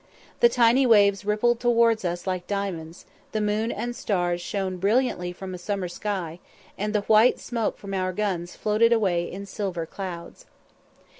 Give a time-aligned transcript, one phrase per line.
[0.39, 5.53] The tiny waves rippled towards us like diamonds, the moon and stars shone brilliantly from
[5.53, 6.39] a summer sky,
[6.75, 10.47] and the white smoke from our guns floated away in silver clouds.